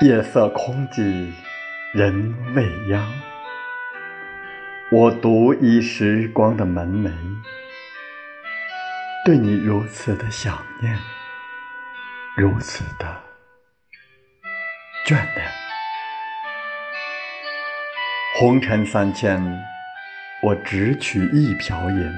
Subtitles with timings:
[0.00, 1.32] 夜色空寂，
[1.92, 3.04] 人未央。
[4.92, 7.12] 我独倚时光的门楣，
[9.24, 10.96] 对你如此的想念，
[12.36, 13.22] 如此的
[15.04, 15.50] 眷恋。
[18.38, 19.42] 红尘三千，
[20.44, 22.14] 我只取一瓢饮，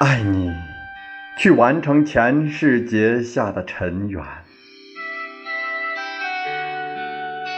[0.00, 0.52] 爱你，
[1.40, 4.22] 去完成前世结下的尘缘。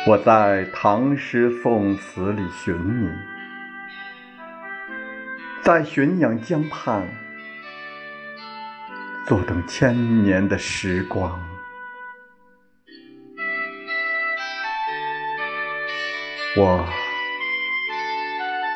[0.06, 3.08] 我在唐诗宋词里寻你，
[5.62, 7.08] 在浔阳江畔
[9.27, 11.42] 坐等千年的时光。
[16.56, 16.86] 我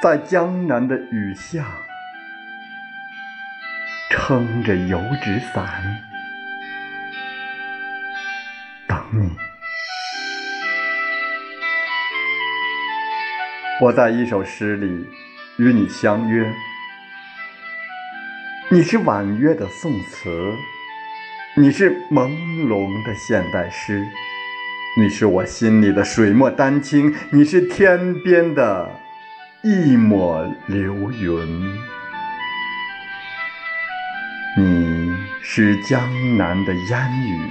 [0.02, 1.64] 在江南的雨巷
[4.08, 5.82] 撑着油纸伞
[8.86, 9.30] 等你。
[13.80, 15.06] 我在一首诗里
[15.58, 16.50] 与你相约，
[18.70, 20.54] 你是婉约的宋词，
[21.56, 22.30] 你是朦
[22.66, 24.06] 胧的现代诗，
[24.96, 28.88] 你是我心里的水墨丹青，你是天边的
[29.62, 31.78] 一抹流云，
[34.58, 37.50] 你是江南的烟雨，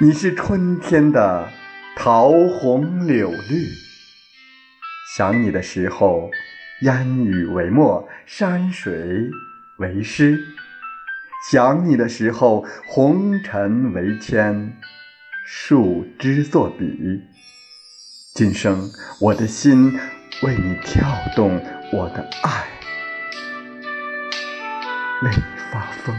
[0.00, 1.48] 你是春天的
[1.94, 3.68] 桃红柳绿。
[5.16, 6.32] 想你的时候，
[6.80, 9.30] 烟雨为墨，山水
[9.76, 10.36] 为诗；
[11.48, 14.72] 想你的时候，红尘为铅，
[15.46, 17.22] 树枝作笔。
[18.34, 18.90] 今生
[19.20, 19.96] 我的心
[20.42, 21.62] 为你跳动，
[21.92, 22.66] 我的爱
[25.22, 25.42] 为你
[25.72, 26.14] 发疯。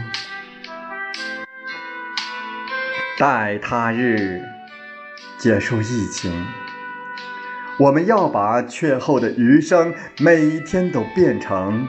[3.18, 4.42] 待他日
[5.38, 6.46] 结束疫情。
[7.78, 11.88] 我们要把却后的余生，每一天都变成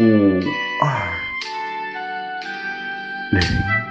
[0.00, 0.40] 五
[0.82, 1.12] 二
[3.32, 3.83] 零。